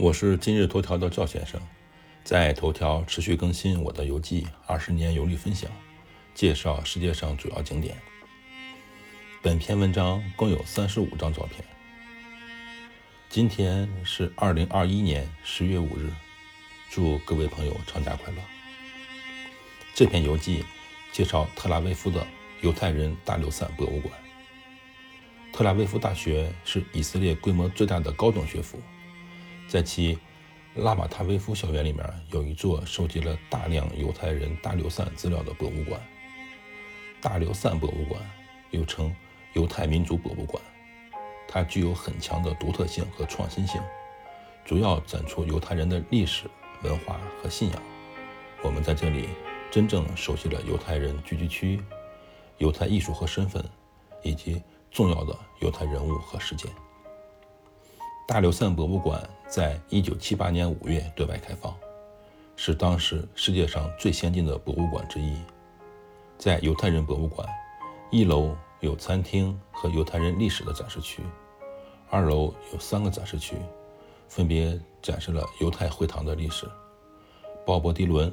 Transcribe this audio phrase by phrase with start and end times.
[0.00, 1.60] 我是今日头条的赵先生，
[2.22, 5.68] 在头条持续更新我的游记，二十年游历分享，
[6.36, 7.96] 介绍世界上主要景点。
[9.42, 11.64] 本篇文章共有三十五张照片。
[13.28, 16.12] 今天是二零二一年十月五日，
[16.88, 18.40] 祝各位朋友长假快乐。
[19.94, 20.64] 这篇游记
[21.10, 22.24] 介绍特拉维夫的
[22.60, 24.14] 犹太人大流散博物馆。
[25.52, 28.80] 特拉维夫大学是以色列规模最大的高等学府。
[29.68, 30.18] 在其
[30.76, 36.00] 拉马塔维夫校园里面，有一座收集了大量犹太人大流散资料的博物馆——
[37.20, 38.18] 大流散博物馆，
[38.70, 39.14] 又称
[39.52, 40.62] 犹太民族博物馆。
[41.46, 43.78] 它具有很强的独特性和创新性，
[44.64, 46.44] 主要展出犹太人的历史
[46.82, 47.82] 文化和信仰。
[48.62, 49.28] 我们在这里
[49.70, 51.78] 真正熟悉了犹太人聚居区、
[52.56, 53.62] 犹太艺术和身份，
[54.22, 56.70] 以及重要的犹太人物和事件。
[58.28, 61.74] 大流散博物馆在一九七八年五月对外开放，
[62.56, 65.34] 是当时世界上最先进的博物馆之一。
[66.36, 67.48] 在犹太人博物馆，
[68.10, 71.22] 一楼有餐厅和犹太人历史的展示区，
[72.10, 73.56] 二楼有三个展示区，
[74.28, 76.70] 分别展示了犹太会堂的历史、
[77.64, 78.30] 鲍勃迪伦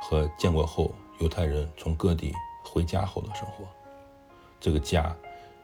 [0.00, 2.32] 和建国后犹太人从各地
[2.64, 3.66] 回家后的生活。
[4.58, 5.14] 这个家，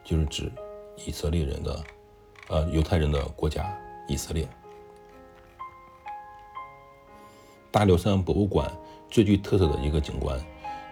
[0.05, 0.53] 就是指
[1.07, 1.83] 以色列人的。
[2.53, 3.75] 呃，犹太人的国家
[4.07, 4.47] 以色列。
[7.71, 8.71] 大流山博物馆
[9.11, 10.39] 最具特色的一个景观，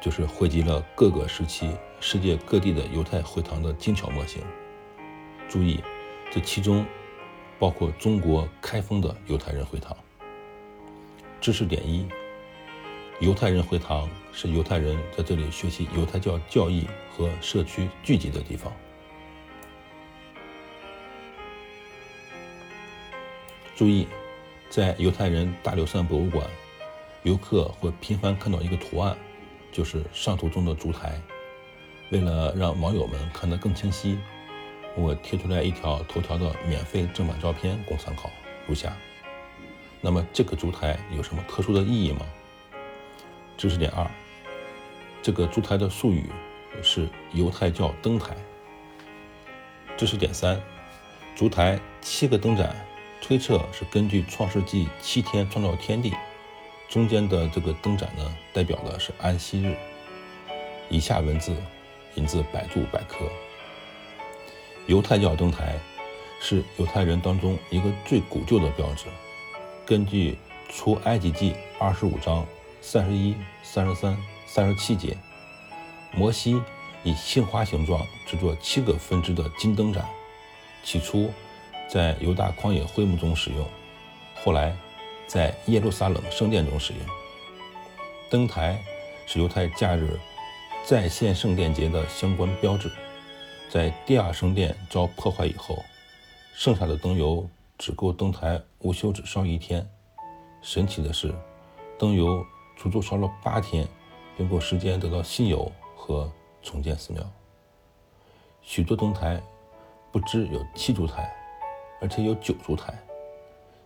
[0.00, 4.42] 就是汇集了各个时期世界各地的犹太会堂的精巧模型。
[5.50, 5.84] 注意，
[6.30, 6.82] 这其中
[7.58, 9.94] 包括中国开封的犹太人会堂。
[11.42, 12.08] 知识点一：
[13.20, 18.72] 犹太人会堂是犹太人在这里学习犹太教教义和社区聚集的地方。
[23.80, 24.06] 注意，
[24.68, 26.46] 在犹太人大流散博物馆，
[27.22, 29.16] 游客会频繁看到一个图案，
[29.72, 31.18] 就是上图中的烛台。
[32.10, 34.18] 为了让网友们看得更清晰，
[34.94, 38.30] 我贴出来一条头条的免费正版照片供参考，
[38.66, 38.94] 如下。
[40.02, 42.26] 那么这个烛台有什么特殊的意义吗？
[43.56, 44.06] 知识点二：
[45.22, 46.26] 这个烛台的术语
[46.82, 48.36] 是犹太教灯台。
[49.96, 50.60] 知识点三：
[51.34, 52.76] 烛台七个灯盏。
[53.20, 56.12] 推测是根据《创世纪》七天创造天地，
[56.88, 59.76] 中间的这个灯盏呢，代表的是安息日。
[60.88, 61.54] 以下文字
[62.16, 63.30] 引自百度百科。
[64.86, 65.78] 犹太教灯台
[66.40, 69.04] 是犹太人当中一个最古旧的标志。
[69.86, 70.36] 根据
[70.76, 72.44] 《出埃及记》二十五章
[72.80, 74.16] 三十一、三十三、
[74.46, 75.16] 三十七节，
[76.12, 76.60] 摩西
[77.04, 80.04] 以杏花形状制作七个分支的金灯盏，
[80.82, 81.30] 起初。
[81.92, 83.66] 在犹大旷野会幕中使用，
[84.44, 84.72] 后来
[85.26, 87.02] 在耶路撒冷圣殿中使用。
[88.30, 88.80] 灯台
[89.26, 90.16] 是犹太假日
[90.86, 92.88] 在线圣殿节的相关标志。
[93.68, 95.82] 在第二圣殿遭破坏以后，
[96.54, 99.84] 剩下的灯油只够灯台无休止烧一天。
[100.62, 101.34] 神奇的是，
[101.98, 102.46] 灯油
[102.76, 103.84] 足足烧了八天，
[104.36, 106.30] 并够时间得到新油和
[106.62, 107.28] 重建寺庙。
[108.62, 109.42] 许多灯台
[110.12, 111.36] 不知有七烛台。
[112.00, 112.98] 而且有九烛台，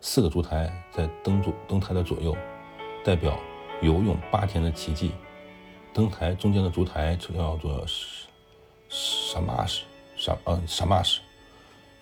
[0.01, 2.37] 四个烛台在灯柱灯台的左右，
[3.05, 3.39] 代表
[3.83, 5.13] 游泳八天的奇迹。
[5.93, 7.85] 灯台中间的烛台就叫做
[8.89, 9.85] 沙玛什
[10.17, 11.21] 沙呃沙玛什，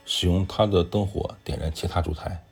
[0.05, 2.45] 使用它的灯火点燃其他烛台。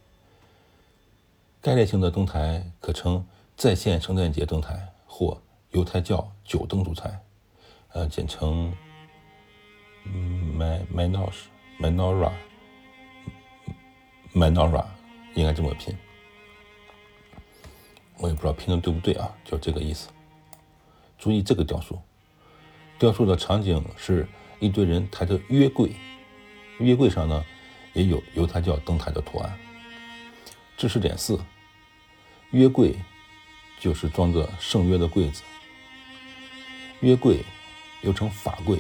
[1.62, 5.41] 该类型的灯台可称在线圣诞节灯台或
[5.72, 7.21] 犹太教九灯烛台，
[7.92, 8.75] 呃，简称
[10.04, 11.34] Man Manos
[11.78, 12.32] Menorah。
[14.32, 14.86] Menorah
[15.34, 15.96] 应该这么拼，
[18.18, 20.08] 我也不知道拼的对不对啊，就这个意思。
[21.18, 22.00] 注意这个雕塑，
[22.96, 24.28] 雕塑的场景是
[24.60, 25.96] 一堆人抬着约柜，
[26.78, 27.44] 约柜上呢
[27.92, 29.59] 也有犹太教灯台的图案。
[30.76, 31.38] 知识点四：
[32.53, 32.94] 约柜
[33.80, 35.42] 就是装着圣约的柜子。
[37.00, 37.44] 约柜
[38.03, 38.78] 又称法柜，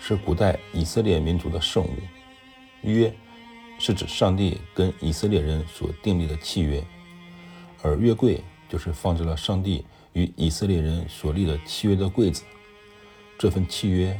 [0.00, 1.96] 是古代以色列民族的圣物。
[2.82, 3.12] 约。
[3.78, 6.84] 是指上帝跟以色列人所订立的契约，
[7.82, 12.42] 而约柜就是放置了上帝与以色列人所立的契约的柜子。
[13.38, 14.18] 这份契约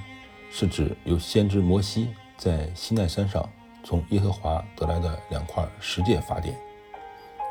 [0.50, 3.46] 是指由先知摩西在西奈山上
[3.82, 6.56] 从耶和华得来的两块十诫法典。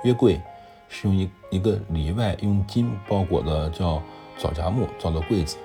[0.03, 0.39] 约柜
[0.87, 4.01] 是用一一个里外用金包裹的叫
[4.37, 5.57] 枣夹木造的柜子，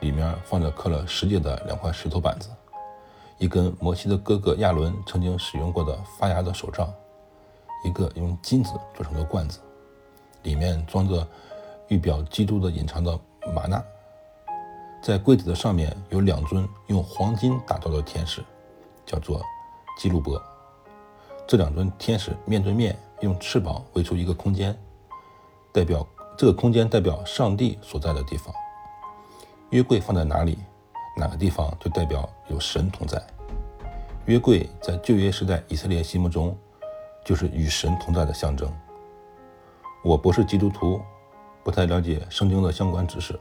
[0.00, 2.50] 里面放着刻了十诫的两块石头板子。
[3.38, 6.92] 一根摩西的哥哥亚伦曾经使用过的发芽的手杖，
[7.84, 9.60] 一个用金子做成的罐子，
[10.42, 11.26] 里面装着
[11.88, 13.18] 预表基督的隐藏的
[13.54, 13.82] 玛纳。
[15.02, 18.42] 在柜子的上面有两尊用黄金打造的天使，
[19.04, 19.40] 叫做
[19.98, 20.42] 基路伯。
[21.46, 24.76] 这两尊天使面对面，用翅膀围出一个空间，
[25.72, 26.04] 代表
[26.36, 28.52] 这个空间代表上帝所在的地方。
[29.70, 30.58] 约柜放在哪里，
[31.16, 33.20] 哪个地方就代表有神同在。
[34.26, 36.56] 约柜在旧约时代以色列心目中
[37.24, 38.70] 就是与神同在的象征。
[40.04, 41.00] 我不是基督徒，
[41.64, 43.38] 不太了解圣经的相关知识。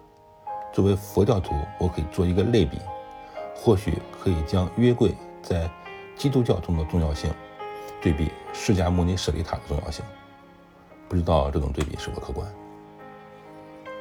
[0.71, 2.79] 作为佛教徒，我可以做一个类比，
[3.55, 5.69] 或许可以将约柜在
[6.15, 7.31] 基督教中的重要性
[8.01, 10.03] 对比释迦牟尼舍利塔的重要性。
[11.07, 12.47] 不知道这种对比是否客观？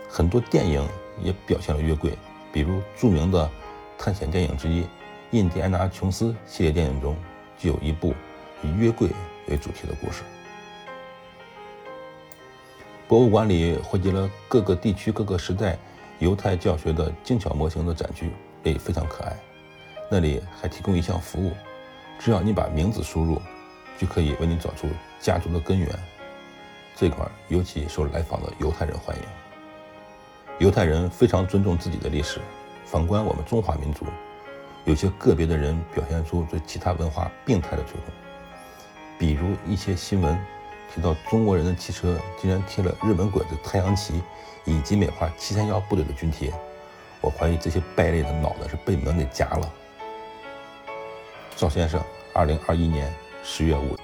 [0.08, 0.86] 很多电影
[1.22, 2.16] 也表现了约柜，
[2.52, 3.50] 比如著名的
[3.98, 4.82] 探险电影之一
[5.30, 7.16] 《印第安纳琼斯》系列电影中
[7.58, 8.14] 就有一部
[8.62, 9.08] 以约柜
[9.48, 10.22] 为主题的故事。
[13.06, 15.78] 博物馆里汇集了各个地区、各个时代。
[16.20, 18.30] 犹太教学的精巧模型的展区
[18.62, 19.36] 也非常可爱，
[20.08, 21.52] 那里还提供一项服务，
[22.20, 23.42] 只要你把名字输入，
[23.98, 24.88] 就可以为你找出
[25.20, 25.88] 家族的根源。
[26.94, 29.22] 这块尤其受来访的犹太人欢迎。
[30.60, 32.40] 犹太人非常尊重自己的历史。
[32.84, 34.06] 反观我们中华民族，
[34.84, 38.12] 有些个别的人表现出对其他文化病态的追捧，
[39.18, 40.38] 比如一些新闻。
[40.94, 44.22] 提到中国人的汽车竟然贴了日本鬼子太阳旗，
[44.64, 46.52] 以及美化七三幺部队的军贴，
[47.20, 49.72] 我怀疑这些败类的脑子是被门给夹了。
[51.56, 52.00] 赵先生，
[52.32, 54.03] 二零二一年十月五。